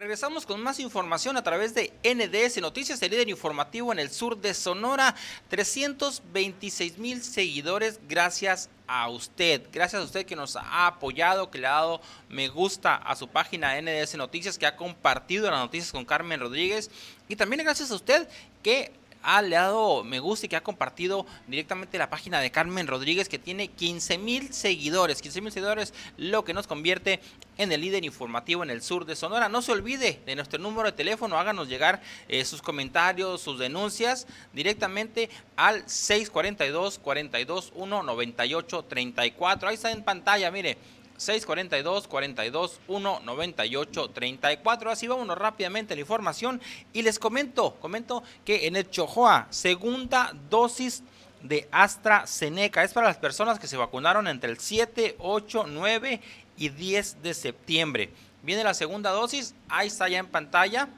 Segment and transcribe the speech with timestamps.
[0.00, 4.40] Regresamos con más información a través de NDS Noticias, el líder informativo en el sur
[4.40, 5.14] de Sonora.
[5.50, 9.60] 326 mil seguidores gracias a usted.
[9.70, 12.00] Gracias a usted que nos ha apoyado, que le ha dado
[12.30, 16.90] me gusta a su página NDS Noticias, que ha compartido las noticias con Carmen Rodríguez.
[17.28, 18.26] Y también gracias a usted
[18.62, 18.92] que
[19.22, 23.28] ha le dado me gusta y que ha compartido directamente la página de Carmen Rodríguez
[23.28, 25.22] que tiene 15 mil seguidores.
[25.22, 27.20] 15 mil seguidores, lo que nos convierte
[27.58, 29.48] en el líder informativo en el sur de Sonora.
[29.48, 34.26] No se olvide de nuestro número de teléfono, háganos llegar eh, sus comentarios, sus denuncias
[34.52, 39.68] directamente al 642 421 98 34.
[39.68, 40.78] Ahí está en pantalla, mire.
[41.20, 44.90] 642 42 1 98 34.
[44.90, 46.62] Así vámonos rápidamente a la información
[46.94, 51.02] y les comento, comento que en el Chojoa, segunda dosis
[51.42, 56.20] de AstraZeneca es para las personas que se vacunaron entre el 7, 8, 9
[56.56, 58.10] y 10 de septiembre.
[58.42, 60.88] Viene la segunda dosis, ahí está ya en pantalla.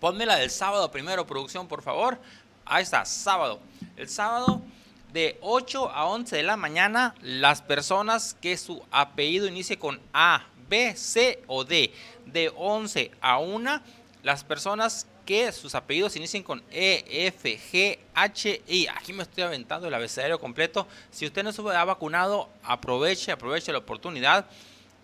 [0.00, 2.18] Ponme la del sábado primero, producción, por favor.
[2.64, 3.60] Ahí está, sábado.
[3.96, 4.62] El sábado
[5.12, 10.46] de 8 a 11 de la mañana las personas que su apellido inicie con A,
[10.68, 11.92] B, C o D.
[12.26, 13.82] De 11 a 1
[14.22, 18.86] las personas que sus apellidos inicien con E, F, G, H, I.
[18.88, 20.86] Aquí me estoy aventando el abecedario completo.
[21.10, 24.46] Si usted no se ha vacunado, aproveche, aproveche la oportunidad.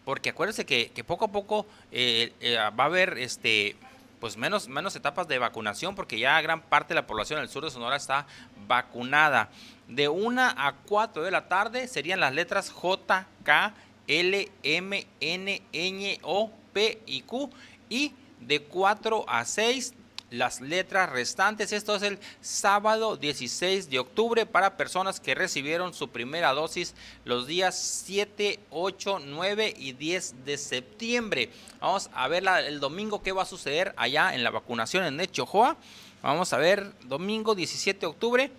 [0.05, 3.77] Porque acuérdese que, poco a poco eh, eh, va a haber este
[4.21, 7.65] pues menos, menos etapas de vacunación porque ya gran parte de la población del sur
[7.65, 8.27] de Sonora está
[8.67, 9.51] vacunada.
[9.87, 13.75] De 1 a 4 de la tarde serían las letras J, K,
[14.07, 17.51] L, M, N, Ñ, O, P y Q.
[17.89, 19.95] Y de 4 a 6
[20.31, 21.73] las letras restantes.
[21.73, 27.47] Esto es el sábado 16 de octubre para personas que recibieron su primera dosis los
[27.47, 31.51] días 7, 8, 9 y 10 de septiembre.
[31.81, 35.77] Vamos a ver el domingo qué va a suceder allá en la vacunación en Nechojoa.
[36.23, 38.51] Vamos a ver domingo 17 de octubre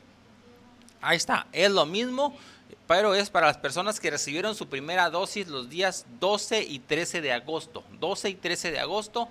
[1.02, 2.36] Ahí está, es lo mismo,
[2.86, 7.22] pero es para las personas que recibieron su primera dosis los días 12 y 13
[7.22, 7.84] de agosto.
[8.00, 9.30] 12 y 13 de agosto,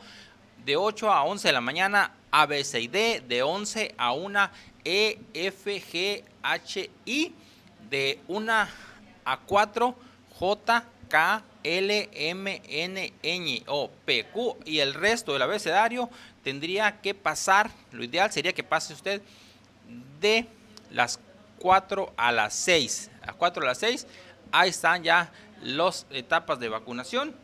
[0.64, 4.50] de 8 a 11 de la mañana, A, B, C D, de 11 a 1,
[4.84, 7.34] E, F, G, H, I,
[7.90, 8.52] de 1
[9.24, 9.96] a 4,
[10.38, 12.62] J, K, L, M,
[13.22, 16.08] N, O, P, Q y el resto del abecedario
[16.42, 19.20] tendría que pasar, lo ideal sería que pase usted
[20.20, 20.46] de
[20.90, 21.20] las
[21.58, 23.10] 4 a las 6.
[23.26, 24.06] A 4 a las 6,
[24.52, 25.30] ahí están ya
[25.62, 27.34] las etapas de vacunación.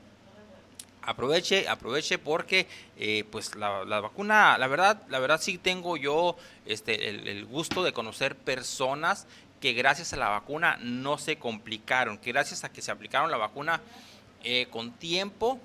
[1.07, 2.67] Aproveche, aproveche porque
[2.97, 7.93] eh, pues la, vacuna, la verdad, la verdad sí tengo yo este, el, gusto de
[7.93, 9.27] conocer personas
[9.61, 13.37] que gracias a la vacuna no se complicaron, que gracias a que se aplicaron la
[13.37, 13.83] vacuna
[14.45, 15.61] eh, con tiempo,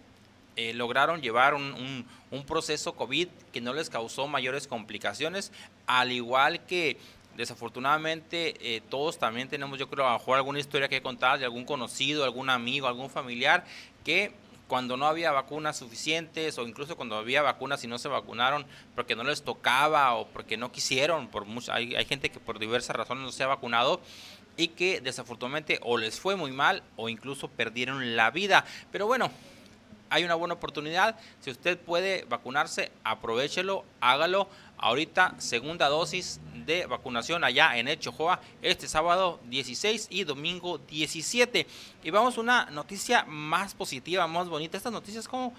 [0.57, 5.53] eh, lograron llevar un, un, proceso COVID que no les causó mayores complicaciones,
[5.87, 6.97] al igual que
[7.37, 11.63] desafortunadamente todos también tenemos, yo creo, a lo mejor alguna historia que contar de algún
[11.63, 13.63] conocido, algún amigo, algún familiar
[14.03, 14.33] que
[14.69, 18.65] cuando no había vacunas suficientes o incluso cuando había vacunas y no se vacunaron
[18.95, 22.95] porque no les tocaba o porque no quisieron, por hay, hay gente que por diversas
[22.95, 23.99] razones no se ha vacunado
[24.55, 28.63] y que desafortunadamente o les fue muy mal o incluso perdieron la vida.
[28.91, 29.31] Pero bueno,
[30.09, 31.17] hay una buena oportunidad.
[31.39, 34.47] Si usted puede vacunarse, aprovechelo, hágalo.
[34.77, 41.67] Ahorita, segunda dosis de vacunación allá en Echojoa, este sábado 16 y domingo 17.
[42.03, 44.77] Y vamos a una noticia más positiva, más bonita.
[44.77, 45.53] Estas noticias, como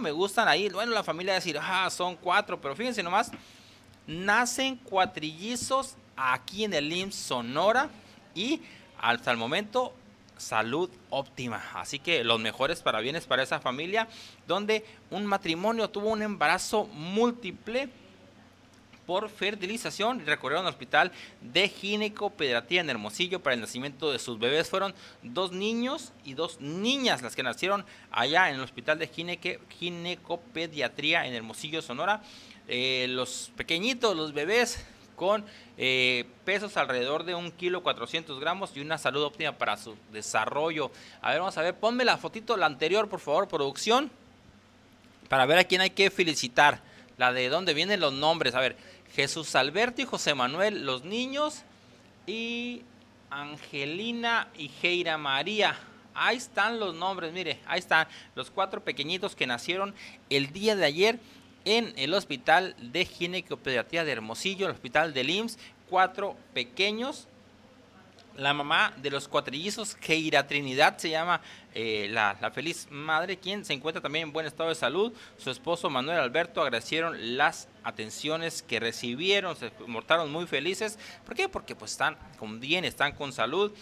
[0.00, 0.68] me gustan ahí.
[0.68, 3.30] Bueno, la familia decir, ah, son cuatro, pero fíjense nomás,
[4.06, 7.88] nacen cuatrillizos aquí en el IMSS Sonora
[8.34, 8.60] y
[9.00, 9.94] hasta el momento
[10.36, 11.62] salud óptima.
[11.74, 14.08] Así que los mejores parabienes para esa familia,
[14.46, 17.88] donde un matrimonio tuvo un embarazo múltiple
[19.06, 24.38] por fertilización y recorrieron al hospital de ginecopediatría en Hermosillo para el nacimiento de sus
[24.38, 24.68] bebés.
[24.68, 29.08] Fueron dos niños y dos niñas las que nacieron allá en el hospital de
[29.78, 32.20] ginecopediatría en Hermosillo, Sonora.
[32.68, 34.84] Eh, los pequeñitos, los bebés,
[35.16, 35.44] con
[35.78, 40.92] eh, pesos alrededor de un kilo 400 gramos y una salud óptima para su desarrollo.
[41.20, 44.10] A ver, vamos a ver, ponme la fotito, la anterior, por favor, producción,
[45.28, 46.80] para ver a quién hay que felicitar.
[47.18, 48.54] La de dónde vienen los nombres.
[48.54, 48.76] A ver,
[49.14, 51.64] Jesús Alberto y José Manuel, los niños,
[52.26, 52.82] y
[53.30, 55.78] Angelina y Geira María.
[56.14, 59.94] Ahí están los nombres, mire, ahí están los cuatro pequeñitos que nacieron
[60.30, 61.18] el día de ayer
[61.66, 65.58] en el Hospital de Ginecopediatría de Hermosillo, el Hospital de IMSS,
[65.90, 67.28] cuatro pequeños
[68.36, 71.40] la mamá de los cuatrillizos, Keira Trinidad, se llama
[71.74, 75.12] eh, la, la, feliz madre, quien se encuentra también en buen estado de salud.
[75.38, 80.98] Su esposo Manuel Alberto agradecieron las atenciones que recibieron, se mortaron muy felices.
[81.24, 81.48] ¿Por qué?
[81.48, 83.72] Porque pues están con bien, están con salud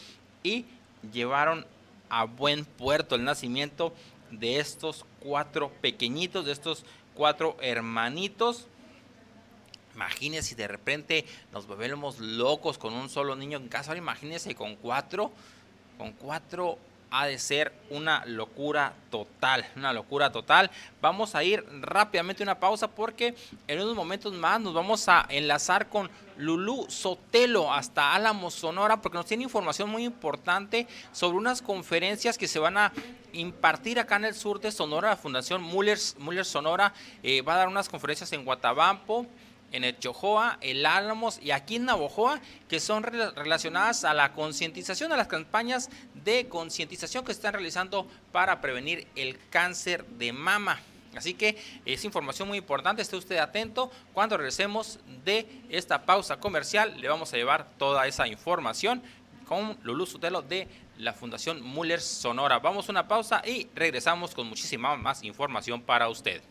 [0.43, 0.67] y
[1.13, 1.67] llevaron
[2.09, 3.93] a buen puerto el nacimiento
[4.31, 6.85] de estos cuatro pequeñitos, de estos
[7.15, 8.69] cuatro hermanitos
[9.95, 13.91] Imagínense si de repente nos volvemos locos con un solo niño en casa.
[13.91, 15.33] Ahora imagínense con cuatro.
[15.97, 16.79] Con cuatro
[17.15, 20.69] ha de ser una locura total, una locura total.
[21.01, 23.37] Vamos a ir rápidamente una pausa porque
[23.69, 29.17] en unos momentos más nos vamos a enlazar con Lulú Sotelo hasta Álamo, Sonora, porque
[29.17, 32.93] nos tiene información muy importante sobre unas conferencias que se van a
[33.33, 35.11] impartir acá en el sur de Sonora.
[35.11, 35.97] La Fundación Muller,
[36.45, 39.25] Sonora eh, va a dar unas conferencias en Guatabampo
[39.73, 45.13] en el Chojoa, el Álamos y aquí en Navojoa, que son relacionadas a la concientización,
[45.13, 45.91] a las campañas
[46.25, 50.81] de concientización que están realizando para prevenir el cáncer de mama.
[51.17, 53.91] Así que es información muy importante, esté usted atento.
[54.13, 59.03] Cuando regresemos de esta pausa comercial, le vamos a llevar toda esa información
[59.47, 60.69] con Lulú Sutelo de
[60.99, 62.59] la Fundación Muller Sonora.
[62.59, 66.43] Vamos a una pausa y regresamos con muchísima más información para usted.